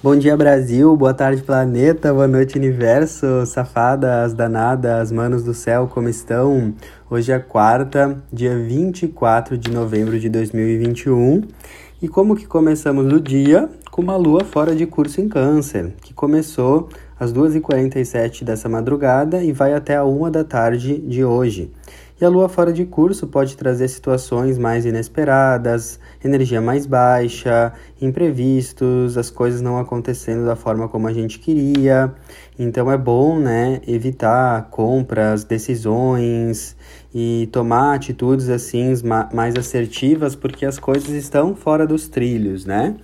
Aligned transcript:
Bom 0.00 0.14
dia, 0.14 0.36
Brasil. 0.36 0.96
Boa 0.96 1.12
tarde, 1.12 1.42
planeta. 1.42 2.14
Boa 2.14 2.28
noite, 2.28 2.56
universo. 2.56 3.44
Safadas, 3.44 4.32
danadas, 4.32 5.10
manos 5.10 5.42
do 5.42 5.52
céu, 5.52 5.88
como 5.92 6.08
estão? 6.08 6.72
Hoje 7.10 7.32
é 7.32 7.38
quarta, 7.40 8.16
dia 8.32 8.56
24 8.56 9.58
de 9.58 9.72
novembro 9.72 10.16
de 10.20 10.28
2021. 10.28 11.42
E 12.00 12.06
como 12.06 12.36
que 12.36 12.46
começamos 12.46 13.12
o 13.12 13.20
dia? 13.20 13.68
Com 13.90 14.00
uma 14.02 14.16
lua 14.16 14.44
fora 14.44 14.72
de 14.72 14.86
curso 14.86 15.20
em 15.20 15.28
Câncer, 15.28 15.92
que 16.00 16.14
começou 16.14 16.88
às 17.18 17.32
2h47 17.32 18.44
dessa 18.44 18.68
madrugada 18.68 19.42
e 19.42 19.50
vai 19.50 19.74
até 19.74 19.96
a 19.96 20.04
1 20.04 20.30
da 20.30 20.44
tarde 20.44 20.96
de 20.96 21.24
hoje. 21.24 21.72
E 22.20 22.24
a 22.24 22.28
lua 22.28 22.48
fora 22.48 22.72
de 22.72 22.84
curso 22.84 23.28
pode 23.28 23.56
trazer 23.56 23.86
situações 23.86 24.58
mais 24.58 24.84
inesperadas, 24.84 26.00
energia 26.24 26.60
mais 26.60 26.84
baixa, 26.84 27.72
imprevistos, 28.02 29.16
as 29.16 29.30
coisas 29.30 29.60
não 29.60 29.78
acontecendo 29.78 30.44
da 30.44 30.56
forma 30.56 30.88
como 30.88 31.06
a 31.06 31.12
gente 31.12 31.38
queria. 31.38 32.12
Então 32.58 32.90
é 32.90 32.98
bom, 32.98 33.38
né, 33.38 33.80
evitar 33.86 34.68
compras, 34.68 35.44
decisões 35.44 36.76
e 37.14 37.48
tomar 37.52 37.94
atitudes 37.94 38.48
assim 38.48 38.94
mais 39.32 39.54
assertivas, 39.54 40.34
porque 40.34 40.66
as 40.66 40.76
coisas 40.76 41.10
estão 41.10 41.54
fora 41.54 41.86
dos 41.86 42.08
trilhos, 42.08 42.64
né? 42.64 42.96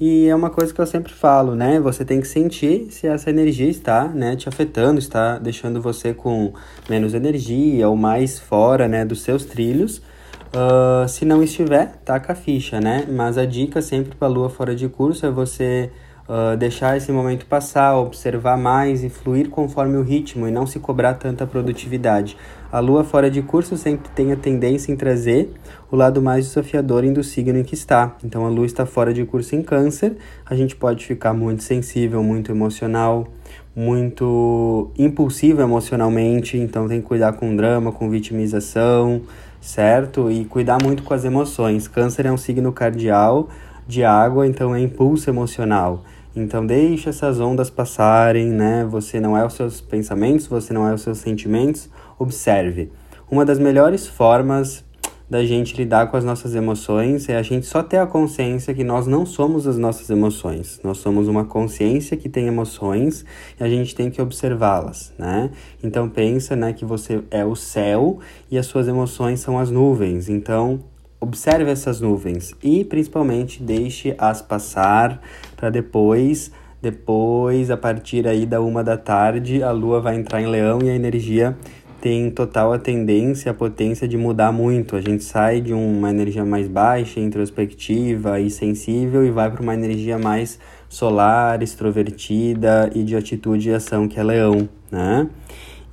E 0.00 0.28
é 0.28 0.34
uma 0.34 0.48
coisa 0.48 0.72
que 0.72 0.80
eu 0.80 0.86
sempre 0.86 1.12
falo, 1.12 1.54
né? 1.54 1.78
Você 1.78 2.06
tem 2.06 2.22
que 2.22 2.26
sentir 2.26 2.86
se 2.90 3.06
essa 3.06 3.28
energia 3.28 3.68
está, 3.68 4.08
né, 4.08 4.34
te 4.34 4.48
afetando, 4.48 4.98
está 4.98 5.38
deixando 5.38 5.78
você 5.78 6.14
com 6.14 6.54
menos 6.88 7.12
energia 7.12 7.86
ou 7.86 7.94
mais 7.94 8.40
fora, 8.40 8.88
né, 8.88 9.04
dos 9.04 9.20
seus 9.20 9.44
trilhos. 9.44 9.98
Uh, 9.98 11.06
se 11.06 11.26
não 11.26 11.42
estiver, 11.42 11.96
taca 12.02 12.32
a 12.32 12.34
ficha, 12.34 12.80
né? 12.80 13.06
Mas 13.10 13.36
a 13.36 13.44
dica 13.44 13.82
sempre 13.82 14.16
para 14.16 14.26
lua 14.26 14.48
fora 14.48 14.74
de 14.74 14.88
curso 14.88 15.26
é 15.26 15.30
você 15.30 15.90
uh, 16.30 16.56
deixar 16.56 16.96
esse 16.96 17.10
momento 17.10 17.44
passar, 17.44 17.96
observar 17.96 18.56
mais 18.56 19.02
e 19.02 19.08
fluir 19.08 19.50
conforme 19.50 19.96
o 19.96 20.02
ritmo 20.02 20.46
e 20.46 20.52
não 20.52 20.64
se 20.64 20.78
cobrar 20.78 21.14
tanta 21.14 21.44
produtividade. 21.44 22.36
A 22.70 22.78
lua 22.78 23.02
fora 23.02 23.28
de 23.28 23.42
curso 23.42 23.76
sempre 23.76 24.08
tem 24.10 24.30
a 24.30 24.36
tendência 24.36 24.92
em 24.92 24.96
trazer 24.96 25.52
o 25.90 25.96
lado 25.96 26.22
mais 26.22 26.46
desafiador 26.46 27.02
do 27.10 27.24
signo 27.24 27.58
em 27.58 27.64
que 27.64 27.74
está. 27.74 28.14
Então 28.22 28.46
a 28.46 28.48
lua 28.48 28.66
está 28.66 28.86
fora 28.86 29.12
de 29.12 29.24
curso 29.24 29.56
em 29.56 29.62
câncer, 29.62 30.16
a 30.46 30.54
gente 30.54 30.76
pode 30.76 31.04
ficar 31.04 31.34
muito 31.34 31.64
sensível, 31.64 32.22
muito 32.22 32.52
emocional, 32.52 33.26
muito 33.74 34.92
impulsivo 34.96 35.62
emocionalmente, 35.62 36.56
então 36.56 36.86
tem 36.86 37.00
que 37.00 37.06
cuidar 37.08 37.32
com 37.32 37.56
drama, 37.56 37.90
com 37.90 38.08
vitimização, 38.08 39.22
certo? 39.60 40.30
E 40.30 40.44
cuidar 40.44 40.78
muito 40.80 41.02
com 41.02 41.12
as 41.12 41.24
emoções. 41.24 41.88
Câncer 41.88 42.26
é 42.26 42.32
um 42.32 42.36
signo 42.36 42.72
cardial 42.72 43.48
de 43.86 44.04
água, 44.04 44.46
então 44.46 44.74
é 44.74 44.80
impulso 44.80 45.28
emocional. 45.28 46.04
Então 46.34 46.64
deixe 46.64 47.08
essas 47.08 47.40
ondas 47.40 47.70
passarem, 47.70 48.48
né? 48.48 48.86
Você 48.90 49.18
não 49.18 49.36
é 49.36 49.44
os 49.44 49.54
seus 49.54 49.80
pensamentos, 49.80 50.46
você 50.46 50.72
não 50.72 50.86
é 50.86 50.94
os 50.94 51.02
seus 51.02 51.18
sentimentos, 51.18 51.88
Observe. 52.20 52.92
Uma 53.30 53.46
das 53.46 53.58
melhores 53.58 54.06
formas 54.06 54.84
da 55.30 55.42
gente 55.42 55.74
lidar 55.74 56.10
com 56.10 56.18
as 56.18 56.24
nossas 56.24 56.54
emoções 56.54 57.30
é 57.30 57.36
a 57.38 57.42
gente 57.42 57.64
só 57.64 57.82
ter 57.82 57.96
a 57.96 58.06
consciência 58.06 58.74
que 58.74 58.84
nós 58.84 59.06
não 59.06 59.24
somos 59.24 59.66
as 59.66 59.78
nossas 59.78 60.10
emoções. 60.10 60.78
Nós 60.84 60.98
somos 60.98 61.28
uma 61.28 61.46
consciência 61.46 62.14
que 62.18 62.28
tem 62.28 62.46
emoções 62.46 63.24
e 63.58 63.64
a 63.64 63.70
gente 63.70 63.94
tem 63.94 64.10
que 64.10 64.20
observá-las, 64.20 65.14
né? 65.16 65.50
Então 65.82 66.10
pensa, 66.10 66.54
né, 66.54 66.74
que 66.74 66.84
você 66.84 67.22
é 67.30 67.42
o 67.42 67.56
céu 67.56 68.18
e 68.50 68.58
as 68.58 68.66
suas 68.66 68.86
emoções 68.86 69.40
são 69.40 69.58
as 69.58 69.70
nuvens. 69.70 70.28
Então 70.28 70.80
observe 71.20 71.70
essas 71.70 72.00
nuvens 72.00 72.54
e 72.62 72.84
principalmente 72.84 73.62
deixe-as 73.62 74.40
passar 74.40 75.20
para 75.56 75.70
depois 75.70 76.50
depois, 76.82 77.70
a 77.70 77.76
partir 77.76 78.26
aí 78.26 78.46
da 78.46 78.60
uma 78.62 78.82
da 78.82 78.96
tarde, 78.96 79.62
a 79.62 79.70
lua 79.70 80.00
vai 80.00 80.16
entrar 80.16 80.40
em 80.40 80.46
leão 80.46 80.80
e 80.82 80.88
a 80.88 80.94
energia 80.94 81.54
tem 82.00 82.30
total 82.30 82.72
a 82.72 82.78
tendência, 82.78 83.50
a 83.50 83.54
potência 83.54 84.08
de 84.08 84.16
mudar 84.16 84.50
muito. 84.50 84.96
A 84.96 85.00
gente 85.02 85.22
sai 85.22 85.60
de 85.60 85.74
uma 85.74 86.08
energia 86.08 86.42
mais 86.42 86.66
baixa, 86.66 87.20
introspectiva 87.20 88.40
e 88.40 88.48
sensível 88.48 89.26
e 89.26 89.30
vai 89.30 89.50
para 89.50 89.60
uma 89.60 89.74
energia 89.74 90.18
mais 90.18 90.58
solar, 90.88 91.62
extrovertida 91.62 92.90
e 92.94 93.04
de 93.04 93.14
atitude 93.14 93.68
e 93.68 93.74
ação, 93.74 94.08
que 94.08 94.18
é 94.18 94.22
leão, 94.22 94.66
né? 94.90 95.28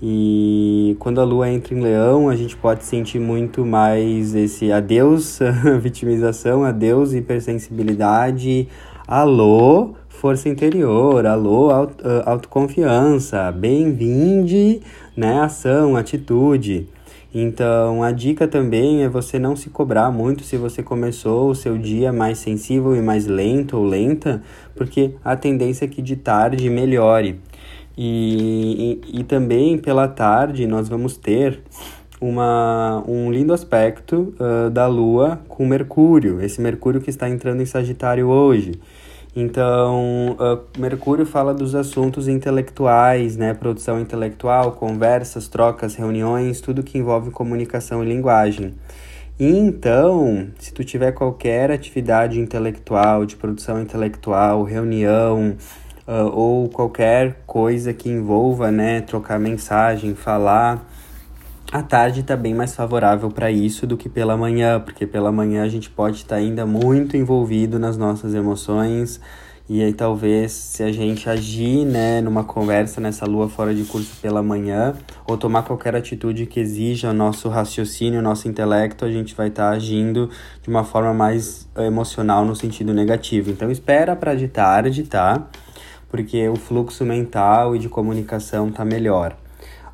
E 0.02 0.96
quando 1.00 1.20
a 1.20 1.24
lua 1.24 1.50
entra 1.50 1.74
em 1.74 1.82
leão, 1.82 2.30
a 2.30 2.36
gente 2.36 2.56
pode 2.56 2.84
sentir 2.84 3.20
muito 3.20 3.66
mais 3.66 4.36
esse 4.36 4.72
adeus 4.72 5.40
vitimização, 5.82 6.64
adeus 6.64 7.14
hipersensibilidade, 7.14 8.68
alô, 9.08 9.96
força 10.08 10.50
interior, 10.50 11.26
alô, 11.26 11.72
auto, 11.72 12.04
autoconfiança, 12.26 13.52
bem-vinde 13.52 14.82
né? 15.18 15.42
Ação, 15.42 15.96
atitude. 15.98 16.88
Então, 17.34 18.04
a 18.04 18.12
dica 18.12 18.48
também 18.48 19.04
é 19.04 19.10
você 19.10 19.38
não 19.38 19.56
se 19.56 19.70
cobrar 19.70 20.12
muito 20.12 20.44
se 20.44 20.56
você 20.56 20.82
começou 20.84 21.50
o 21.50 21.56
seu 21.56 21.78
dia 21.78 22.14
mais 22.14 22.38
sensível 22.38 22.96
e 22.96 23.02
mais 23.02 23.26
lento 23.26 23.78
ou 23.78 23.84
lenta, 23.84 24.42
porque 24.76 25.16
a 25.26 25.36
tendência 25.36 25.86
é 25.86 25.88
que 25.88 26.02
de 26.02 26.16
tarde 26.16 26.70
melhore. 26.70 27.40
E, 27.98 29.02
e, 29.12 29.20
e 29.20 29.24
também 29.24 29.78
pela 29.78 30.08
tarde 30.08 30.68
nós 30.68 30.88
vamos 30.88 31.18
ter 31.18 31.62
uma, 32.22 33.04
um 33.08 33.32
lindo 33.32 33.54
aspecto 33.54 34.34
uh, 34.40 34.70
da 34.70 34.88
Lua 34.88 35.40
com 35.48 35.66
Mercúrio, 35.66 36.42
esse 36.42 36.62
Mercúrio 36.62 37.02
que 37.02 37.10
está 37.10 37.30
entrando 37.30 37.62
em 37.62 37.66
Sagitário 37.66 38.28
hoje. 38.28 38.80
Então, 39.36 40.36
uh, 40.40 40.80
Mercúrio 40.80 41.26
fala 41.26 41.54
dos 41.54 41.76
assuntos 41.76 42.28
intelectuais, 42.28 43.38
né? 43.38 43.54
Produção 43.54 44.00
intelectual, 44.02 44.72
conversas, 44.72 45.48
trocas, 45.48 45.94
reuniões, 45.94 46.60
tudo 46.60 46.82
que 46.82 46.98
envolve 46.98 47.30
comunicação 47.30 48.04
e 48.04 48.08
linguagem. 48.08 48.74
E 49.40 49.46
então, 49.46 50.48
se 50.58 50.74
tu 50.74 50.84
tiver 50.84 51.12
qualquer 51.12 51.70
atividade 51.70 52.40
intelectual, 52.40 53.28
de 53.28 53.36
produção 53.36 53.80
intelectual, 53.80 54.64
reunião, 54.64 55.56
uh, 56.08 56.26
ou 56.34 56.70
qualquer 56.70 57.44
coisa 57.46 57.94
que 57.94 58.10
envolva, 58.10 58.72
né, 58.72 59.02
trocar 59.02 59.40
mensagem, 59.40 60.16
falar, 60.16 60.88
a 61.72 61.84
tarde 61.84 62.22
está 62.22 62.38
bem 62.38 62.56
mais 62.56 62.74
favorável 62.74 63.30
para 63.30 63.52
isso 63.52 63.86
do 63.86 63.98
que 63.98 64.08
pela 64.08 64.38
manhã, 64.38 64.80
porque 64.80 65.06
pela 65.06 65.32
manhã 65.32 65.64
a 65.64 65.68
gente 65.68 65.90
pode 65.90 66.18
estar 66.18 66.36
tá 66.36 66.42
ainda 66.42 66.66
muito 66.66 67.18
envolvido 67.18 67.78
nas 67.78 67.98
nossas 67.98 68.34
emoções. 68.34 69.20
E 69.70 69.84
aí 69.84 69.92
talvez 69.92 70.54
se 70.54 70.82
a 70.82 70.94
gente 70.94 71.30
agir, 71.30 71.84
né, 71.84 72.22
numa 72.22 72.42
conversa 72.42 73.02
nessa 73.02 73.26
lua 73.26 73.50
fora 73.50 73.76
de 73.76 73.84
curso 73.84 74.16
pela 74.22 74.42
manhã, 74.42 74.94
ou 75.28 75.38
tomar 75.38 75.64
qualquer 75.64 75.94
atitude 75.94 76.46
que 76.46 76.58
exija 76.62 77.10
o 77.10 77.14
nosso 77.14 77.50
raciocínio, 77.50 78.22
o 78.22 78.24
nosso 78.24 78.48
intelecto, 78.48 79.04
a 79.04 79.12
gente 79.12 79.36
vai 79.36 79.50
estar 79.50 79.72
tá 79.72 79.76
agindo 79.76 80.30
de 80.62 80.70
uma 80.70 80.86
forma 80.86 81.14
mais 81.14 81.68
emocional 81.78 82.46
no 82.46 82.56
sentido 82.56 82.94
negativo. 82.94 83.52
Então 83.52 83.70
espera 83.70 84.16
para 84.16 84.36
de 84.36 84.48
tarde, 84.48 85.04
tá? 85.04 85.50
Porque 86.10 86.48
o 86.48 86.56
fluxo 86.56 87.04
mental 87.06 87.76
e 87.76 87.80
de 87.80 87.90
comunicação 87.90 88.72
tá 88.72 88.86
melhor. 88.86 89.36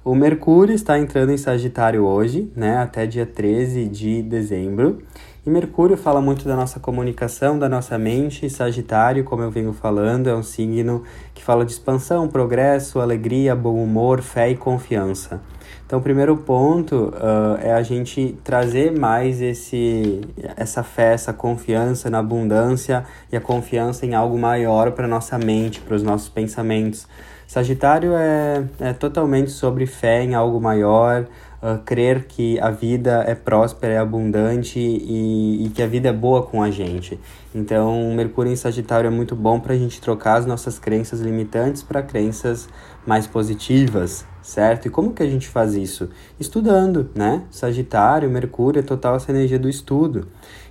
O 0.04 0.14
Mercúrio 0.14 0.76
está 0.76 1.00
entrando 1.00 1.32
em 1.32 1.38
Sagitário 1.38 2.04
hoje, 2.04 2.52
né, 2.56 2.78
até 2.78 3.06
dia 3.06 3.26
13 3.26 3.86
de 3.88 4.22
dezembro. 4.22 5.02
E 5.46 5.50
Mercúrio 5.50 5.98
fala 5.98 6.22
muito 6.22 6.46
da 6.46 6.56
nossa 6.56 6.80
comunicação, 6.80 7.60
da 7.60 7.68
nossa 7.68 7.98
mente. 7.98 8.50
Sagitário, 8.50 9.26
como 9.26 9.44
eu 9.44 9.52
venho 9.52 9.74
falando, 9.74 10.30
é 10.30 10.34
um 10.34 10.42
signo 10.42 11.04
que 11.34 11.44
fala 11.44 11.66
de 11.66 11.74
expansão, 11.74 12.30
progresso, 12.30 13.02
alegria, 13.02 13.54
bom 13.54 13.76
humor, 13.76 14.22
fé 14.22 14.50
e 14.50 14.56
confiança. 14.56 15.42
Então, 15.86 16.00
o 16.00 16.02
primeiro 16.02 16.38
ponto 16.38 17.10
uh, 17.10 17.58
é 17.62 17.74
a 17.74 17.84
gente 17.84 18.40
trazer 18.42 18.98
mais 18.98 19.42
esse, 19.42 20.22
essa 20.56 20.82
fé, 20.82 21.12
essa 21.12 21.34
confiança 21.34 22.10
na 22.10 22.20
abundância 22.20 23.04
e 23.30 23.36
a 23.36 23.42
confiança 23.42 24.06
em 24.06 24.16
algo 24.16 24.38
maior 24.38 24.94
para 24.94 25.10
nossa 25.10 25.38
mente, 25.38 25.82
para 25.82 25.96
os 25.96 26.04
nossos 26.04 26.30
pensamentos. 26.30 27.06
Sagitário 27.46 28.14
é, 28.16 28.64
é 28.80 28.94
totalmente 28.94 29.52
sobre 29.52 29.86
fé 29.86 30.24
em 30.24 30.36
algo 30.36 30.62
maior, 30.62 31.28
uh, 31.64 31.82
crer 31.86 32.26
que 32.26 32.60
a 32.60 32.70
vida 32.70 33.24
é 33.26 33.34
próspera, 33.34 33.94
é 33.94 33.98
abundante 33.98 34.78
e, 34.78 35.66
e, 35.66 35.70
que 35.70 35.82
a 35.82 35.88
vida 35.88 36.10
é 36.10 36.14
boa 36.14 36.44
com 36.44 36.62
a 36.62 36.70
gente. 36.70 37.18
Então, 37.56 38.14
Mercúrio 38.14 38.52
em 38.52 38.56
Sagitário 38.56 39.08
é 39.08 39.12
muito 39.12 39.36
bom 39.36 39.60
para 39.60 39.74
a 39.74 39.78
gente 39.78 40.02
trocar 40.02 40.36
as 40.36 40.46
nossas 40.46 40.78
crenças 40.78 41.22
limitantes 41.22 41.82
para 41.82 42.04
crenças 42.04 42.68
mais 43.06 43.26
positivas, 43.26 44.26
certo? 44.42 44.88
E 44.88 44.90
como 44.90 45.14
que 45.14 45.24
a 45.24 45.30
gente 45.30 45.48
faz 45.48 45.74
isso? 45.74 46.10
Estudando, 46.40 47.10
né? 47.16 47.44
Sagitário, 47.50 48.30
Mercúrio 48.30 48.80
é 48.80 48.84
total 48.84 49.16
essa 49.16 49.32
energia 49.32 49.60
do 49.60 49.70
estudo. 49.70 50.28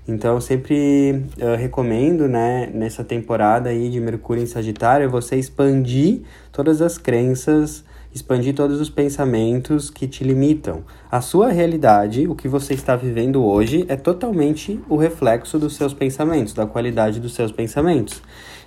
Então, 0.06 0.34
eu 0.34 0.40
sempre 0.40 1.24
uh, 1.40 1.56
recomendo, 1.56 2.26
né, 2.26 2.68
nessa 2.74 3.04
temporada 3.04 3.70
aí 3.70 3.88
de 3.88 4.00
Mercúrio 4.00 4.42
em 4.42 4.46
Sagitário, 4.46 5.08
você 5.08 5.36
expandir 5.36 6.22
todas 6.50 6.82
as 6.82 6.98
crenças, 6.98 7.84
expandir 8.14 8.54
todos 8.54 8.80
os 8.80 8.90
pensamentos 8.90 9.90
que 9.90 10.06
te 10.06 10.24
limitam. 10.24 10.84
A 11.10 11.20
sua 11.20 11.48
realidade, 11.48 12.26
o 12.28 12.34
que 12.34 12.48
você 12.48 12.74
está 12.74 12.94
vivendo 12.96 13.44
hoje, 13.44 13.84
é 13.88 13.96
totalmente 13.96 14.80
o 14.88 14.96
reflexo 14.96 15.58
dos 15.58 15.76
seus 15.76 15.94
pensamentos, 15.94 16.52
da 16.52 16.66
qualidade 16.66 17.20
dos 17.20 17.34
seus 17.34 17.50
pensamentos. 17.50 18.22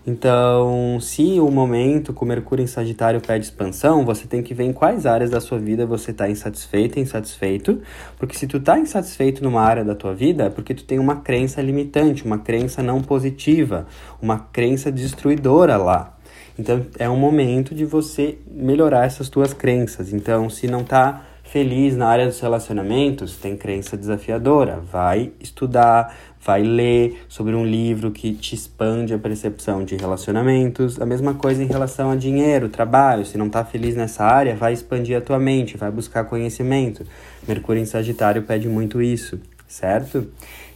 Então, 0.07 0.99
se 1.01 1.39
o 1.39 1.49
momento 1.49 2.13
com 2.13 2.25
Mercúrio 2.25 2.61
em 2.61 2.67
Sagitário 2.67 3.19
pede 3.19 3.45
expansão, 3.45 4.05
você 4.05 4.27
tem 4.27 4.43
que 4.43 4.53
ver 4.53 4.65
em 4.65 4.71
quais 4.71 5.07
áreas 5.07 5.31
da 5.31 5.41
sua 5.41 5.57
vida 5.57 5.83
você 5.83 6.11
está 6.11 6.29
insatisfeito, 6.29 6.99
insatisfeito, 6.99 7.81
porque 8.19 8.37
se 8.37 8.45
tu 8.45 8.57
está 8.57 8.77
insatisfeito 8.77 9.43
numa 9.43 9.61
área 9.61 9.83
da 9.83 9.95
tua 9.95 10.13
vida, 10.13 10.43
é 10.43 10.49
porque 10.49 10.75
tu 10.75 10.83
tem 10.83 10.99
uma 10.99 11.15
crença 11.17 11.59
limitante, 11.59 12.23
uma 12.23 12.37
crença 12.37 12.83
não 12.83 13.01
positiva, 13.01 13.87
uma 14.21 14.37
crença 14.37 14.91
destruidora 14.91 15.75
lá. 15.75 16.14
Então, 16.57 16.85
é 16.97 17.09
um 17.09 17.17
momento 17.17 17.75
de 17.75 17.85
você 17.85 18.37
melhorar 18.49 19.05
essas 19.05 19.29
tuas 19.29 19.53
crenças. 19.53 20.13
Então, 20.13 20.49
se 20.49 20.67
não 20.67 20.81
está 20.81 21.21
feliz 21.43 21.95
na 21.95 22.07
área 22.07 22.25
dos 22.25 22.39
relacionamentos, 22.39 23.37
tem 23.37 23.55
crença 23.55 23.95
desafiadora, 23.95 24.79
vai 24.91 25.31
estudar, 25.39 26.13
vai 26.41 26.63
ler 26.63 27.23
sobre 27.27 27.55
um 27.55 27.65
livro 27.65 28.11
que 28.11 28.33
te 28.33 28.53
expande 28.53 29.13
a 29.13 29.17
percepção 29.17 29.83
de 29.83 29.95
relacionamentos. 29.95 31.01
A 31.01 31.05
mesma 31.05 31.33
coisa 31.33 31.63
em 31.63 31.67
relação 31.67 32.11
a 32.11 32.15
dinheiro, 32.15 32.69
trabalho. 32.69 33.25
Se 33.25 33.37
não 33.37 33.47
está 33.47 33.63
feliz 33.63 33.95
nessa 33.95 34.23
área, 34.23 34.55
vai 34.55 34.73
expandir 34.73 35.17
a 35.17 35.21
tua 35.21 35.39
mente, 35.39 35.77
vai 35.77 35.91
buscar 35.91 36.25
conhecimento. 36.25 37.05
Mercúrio 37.47 37.81
em 37.81 37.85
Sagitário 37.85 38.43
pede 38.43 38.67
muito 38.67 39.01
isso, 39.01 39.39
certo? 39.67 40.27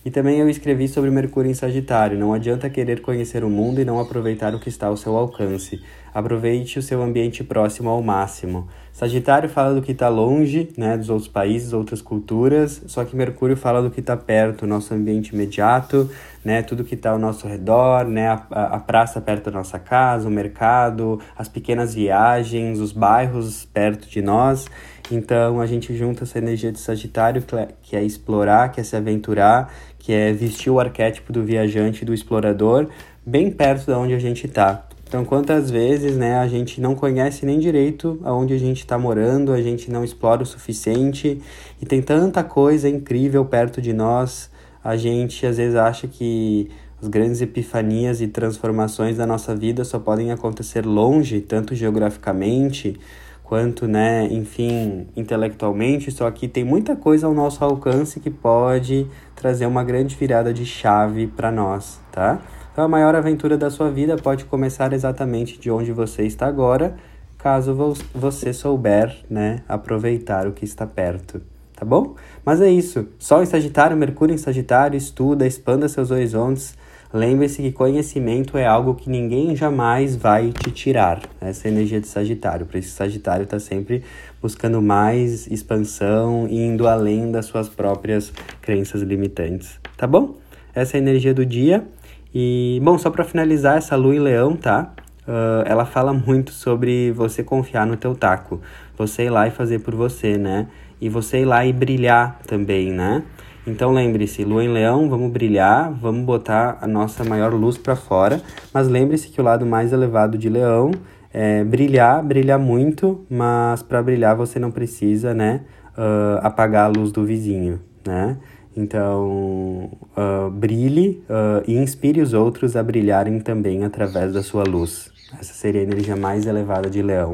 E 0.05 0.09
também 0.09 0.39
eu 0.39 0.49
escrevi 0.49 0.87
sobre 0.87 1.09
Mercúrio 1.09 1.51
em 1.51 1.53
Sagitário. 1.53 2.17
Não 2.17 2.33
adianta 2.33 2.69
querer 2.69 3.01
conhecer 3.01 3.43
o 3.43 3.49
mundo 3.49 3.81
e 3.81 3.85
não 3.85 3.99
aproveitar 3.99 4.55
o 4.55 4.59
que 4.59 4.69
está 4.69 4.87
ao 4.87 4.97
seu 4.97 5.17
alcance. 5.17 5.81
Aproveite 6.13 6.79
o 6.79 6.81
seu 6.81 7.01
ambiente 7.01 7.43
próximo 7.43 7.89
ao 7.89 8.01
máximo. 8.01 8.67
Sagitário 8.91 9.47
fala 9.47 9.73
do 9.73 9.81
que 9.81 9.93
está 9.93 10.09
longe, 10.09 10.69
né, 10.77 10.97
dos 10.97 11.09
outros 11.09 11.29
países, 11.29 11.71
outras 11.71 12.01
culturas, 12.01 12.81
só 12.87 13.05
que 13.05 13.15
Mercúrio 13.15 13.55
fala 13.55 13.81
do 13.81 13.89
que 13.89 14.01
está 14.01 14.17
perto, 14.17 14.67
nosso 14.67 14.93
ambiente 14.93 15.33
imediato, 15.33 16.09
né, 16.43 16.61
tudo 16.61 16.83
que 16.83 16.95
está 16.95 17.11
ao 17.11 17.19
nosso 17.19 17.47
redor, 17.47 18.05
né, 18.05 18.27
a, 18.27 18.41
a 18.75 18.79
praça 18.79 19.21
perto 19.21 19.45
da 19.45 19.51
nossa 19.51 19.79
casa, 19.79 20.27
o 20.27 20.31
mercado, 20.31 21.19
as 21.37 21.47
pequenas 21.47 21.93
viagens, 21.93 22.79
os 22.79 22.91
bairros 22.91 23.63
perto 23.65 24.09
de 24.09 24.21
nós. 24.21 24.67
Então 25.11 25.61
a 25.61 25.65
gente 25.65 25.95
junta 25.95 26.23
essa 26.23 26.37
energia 26.37 26.71
de 26.71 26.79
Sagitário, 26.79 27.43
que 27.81 27.95
é 27.95 28.03
explorar, 28.03 28.69
que 28.69 28.81
é 28.81 28.83
se 28.83 28.95
aventurar, 28.95 29.73
que 29.97 30.11
é 30.11 30.33
vestir 30.33 30.71
o 30.71 30.79
arquétipo 30.79 31.31
do 31.31 31.43
viajante, 31.43 32.03
do 32.03 32.13
explorador, 32.13 32.87
bem 33.25 33.49
perto 33.49 33.85
de 33.85 33.93
onde 33.93 34.13
a 34.13 34.19
gente 34.19 34.45
está. 34.45 34.85
Então, 35.09 35.25
quantas 35.25 35.71
vezes 35.71 36.15
né, 36.15 36.37
a 36.37 36.47
gente 36.47 36.79
não 36.79 36.93
conhece 36.93 37.43
nem 37.43 37.57
direito 37.57 38.19
aonde 38.23 38.53
a 38.53 38.59
gente 38.59 38.81
está 38.81 38.95
morando, 38.95 39.51
a 39.51 39.59
gente 39.59 39.89
não 39.89 40.03
explora 40.03 40.43
o 40.43 40.45
suficiente 40.45 41.41
e 41.81 41.85
tem 41.85 41.99
tanta 41.99 42.43
coisa 42.43 42.87
incrível 42.87 43.43
perto 43.43 43.81
de 43.81 43.91
nós, 43.91 44.51
a 44.83 44.95
gente 44.95 45.47
às 45.47 45.57
vezes 45.57 45.75
acha 45.75 46.07
que 46.07 46.69
as 47.01 47.07
grandes 47.07 47.41
epifanias 47.41 48.21
e 48.21 48.27
transformações 48.27 49.17
da 49.17 49.25
nossa 49.25 49.55
vida 49.55 49.83
só 49.83 49.97
podem 49.97 50.31
acontecer 50.31 50.85
longe, 50.85 51.41
tanto 51.41 51.73
geograficamente 51.73 52.95
quanto, 53.43 53.87
né, 53.87 54.27
enfim, 54.29 55.07
intelectualmente, 55.15 56.11
só 56.11 56.29
que 56.29 56.47
tem 56.47 56.63
muita 56.63 56.95
coisa 56.95 57.25
ao 57.25 57.33
nosso 57.33 57.63
alcance 57.63 58.19
que 58.19 58.29
pode 58.29 59.07
trazer 59.35 59.65
uma 59.65 59.83
grande 59.83 60.15
virada 60.15 60.53
de 60.53 60.67
chave 60.67 61.25
para 61.25 61.51
nós, 61.51 61.99
tá? 62.11 62.39
Então, 62.79 62.85
a 62.85 62.89
maior 62.89 63.13
aventura 63.13 63.57
da 63.57 63.69
sua 63.69 63.91
vida 63.91 64.15
pode 64.15 64.45
começar 64.45 64.93
exatamente 64.93 65.59
de 65.59 65.69
onde 65.69 65.91
você 65.91 66.23
está 66.23 66.47
agora, 66.47 66.95
caso 67.37 67.75
você 68.15 68.53
souber, 68.53 69.17
né, 69.29 69.63
aproveitar 69.67 70.47
o 70.47 70.53
que 70.53 70.63
está 70.63 70.87
perto, 70.87 71.41
tá 71.75 71.83
bom? 71.83 72.15
Mas 72.45 72.61
é 72.61 72.69
isso. 72.69 73.09
Sol 73.19 73.43
em 73.43 73.45
Sagitário, 73.45 73.97
Mercúrio 73.97 74.33
em 74.33 74.37
Sagitário, 74.37 74.95
estuda, 74.95 75.45
expanda 75.45 75.89
seus 75.89 76.09
horizontes. 76.09 76.73
Lembre-se 77.13 77.61
que 77.61 77.73
conhecimento 77.73 78.57
é 78.57 78.65
algo 78.65 78.95
que 78.95 79.09
ninguém 79.09 79.57
jamais 79.57 80.15
vai 80.15 80.53
te 80.53 80.71
tirar. 80.71 81.19
Essa 81.41 81.67
é 81.67 81.71
a 81.71 81.73
energia 81.73 81.99
de 81.99 82.07
Sagitário. 82.07 82.65
Por 82.65 82.77
isso, 82.77 82.95
Sagitário 82.95 83.43
está 83.43 83.59
sempre 83.59 84.05
buscando 84.41 84.81
mais 84.81 85.47
expansão 85.47 86.47
e 86.49 86.63
indo 86.63 86.87
além 86.87 87.29
das 87.29 87.45
suas 87.45 87.67
próprias 87.67 88.31
crenças 88.61 89.01
limitantes. 89.01 89.77
Tá 89.97 90.07
bom? 90.07 90.37
Essa 90.73 90.95
é 90.95 90.97
a 90.99 91.01
energia 91.01 91.33
do 91.33 91.45
dia. 91.45 91.85
E, 92.33 92.79
bom, 92.83 92.97
só 92.97 93.09
para 93.09 93.23
finalizar, 93.23 93.77
essa 93.77 93.95
lua 93.95 94.15
em 94.15 94.19
leão, 94.19 94.55
tá? 94.55 94.91
Uh, 95.27 95.63
ela 95.65 95.85
fala 95.85 96.13
muito 96.13 96.51
sobre 96.51 97.11
você 97.11 97.43
confiar 97.43 97.85
no 97.85 97.95
teu 97.95 98.15
taco. 98.15 98.61
Você 98.97 99.25
ir 99.25 99.29
lá 99.29 99.47
e 99.47 99.51
fazer 99.51 99.79
por 99.79 99.95
você, 99.95 100.37
né? 100.37 100.67
E 100.99 101.07
você 101.07 101.41
ir 101.41 101.45
lá 101.45 101.65
e 101.65 101.71
brilhar 101.71 102.39
também, 102.47 102.91
né? 102.91 103.23
Então 103.67 103.91
lembre-se, 103.91 104.43
lua 104.43 104.63
em 104.63 104.69
leão, 104.69 105.07
vamos 105.09 105.31
brilhar, 105.31 105.91
vamos 105.91 106.25
botar 106.25 106.77
a 106.81 106.87
nossa 106.87 107.23
maior 107.23 107.53
luz 107.53 107.77
para 107.77 107.95
fora, 107.95 108.41
mas 108.73 108.87
lembre-se 108.87 109.29
que 109.29 109.39
o 109.39 109.43
lado 109.43 109.65
mais 109.65 109.93
elevado 109.93 110.37
de 110.37 110.49
leão 110.49 110.91
é 111.31 111.63
brilhar, 111.63 112.23
brilhar 112.23 112.57
muito, 112.57 113.25
mas 113.29 113.83
para 113.83 114.01
brilhar 114.01 114.35
você 114.35 114.57
não 114.57 114.71
precisa, 114.71 115.33
né, 115.33 115.61
uh, 115.95 116.39
apagar 116.41 116.85
a 116.85 116.87
luz 116.87 117.11
do 117.11 117.23
vizinho, 117.23 117.79
né? 118.05 118.37
Então, 118.79 119.91
uh, 120.15 120.49
brilhe 120.49 121.21
uh, 121.29 121.61
e 121.67 121.75
inspire 121.75 122.21
os 122.21 122.33
outros 122.33 122.77
a 122.77 122.81
brilharem 122.81 123.41
também 123.41 123.83
através 123.83 124.31
da 124.31 124.41
sua 124.41 124.63
luz. 124.63 125.11
Essa 125.37 125.53
seria 125.53 125.81
a 125.81 125.83
energia 125.83 126.15
mais 126.15 126.47
elevada 126.47 126.89
de 126.89 127.01
Leão. 127.01 127.33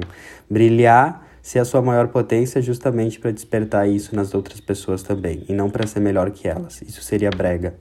Brilhar 0.49 1.23
ser 1.43 1.59
a 1.59 1.65
sua 1.65 1.83
maior 1.83 2.07
potência 2.07 2.59
justamente 2.59 3.19
para 3.19 3.29
despertar 3.29 3.87
isso 3.87 4.15
nas 4.15 4.33
outras 4.33 4.59
pessoas 4.59 5.03
também, 5.03 5.45
e 5.47 5.53
não 5.53 5.69
para 5.69 5.85
ser 5.85 5.99
melhor 5.99 6.31
que 6.31 6.47
elas. 6.47 6.81
Isso 6.81 7.03
seria 7.03 7.29
brega. 7.29 7.75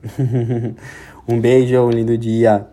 um 1.27 1.41
beijo, 1.41 1.75
um 1.79 1.89
lindo 1.89 2.15
dia. 2.15 2.67